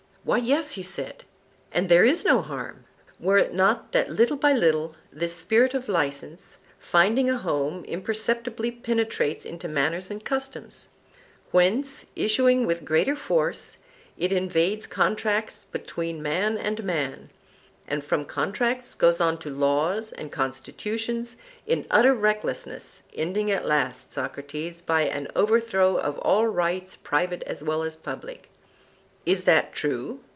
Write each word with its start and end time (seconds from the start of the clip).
Why, 0.23 0.37
yes, 0.37 0.73
he 0.73 0.83
said, 0.83 1.23
and 1.71 1.89
there 1.89 2.05
is 2.05 2.23
no 2.23 2.43
harm; 2.43 2.85
were 3.19 3.39
it 3.39 3.55
not 3.55 3.91
that 3.93 4.11
little 4.11 4.37
by 4.37 4.53
little 4.53 4.95
this 5.11 5.35
spirit 5.35 5.73
of 5.73 5.89
licence, 5.89 6.59
finding 6.77 7.27
a 7.27 7.39
home, 7.39 7.83
imperceptibly 7.85 8.69
penetrates 8.69 9.45
into 9.45 9.67
manners 9.67 10.11
and 10.11 10.23
customs; 10.23 10.85
whence, 11.49 12.05
issuing 12.15 12.67
with 12.67 12.85
greater 12.85 13.15
force, 13.15 13.79
it 14.15 14.31
invades 14.31 14.85
contracts 14.85 15.65
between 15.71 16.21
man 16.21 16.55
and 16.55 16.83
man, 16.83 17.31
and 17.87 18.03
from 18.03 18.23
contracts 18.25 18.93
goes 18.93 19.19
on 19.19 19.39
to 19.39 19.49
laws 19.49 20.11
and 20.11 20.31
constitutions, 20.31 21.35
in 21.65 21.87
utter 21.89 22.13
recklessness, 22.13 23.01
ending 23.15 23.49
at 23.49 23.65
last, 23.65 24.13
Socrates, 24.13 24.81
by 24.83 25.01
an 25.01 25.27
overthrow 25.35 25.95
of 25.97 26.19
all 26.19 26.45
rights, 26.45 26.95
private 26.95 27.41
as 27.47 27.63
well 27.63 27.81
as 27.81 27.95
public. 27.95 28.49
Is 29.23 29.43
that 29.43 29.71
true? 29.71 30.21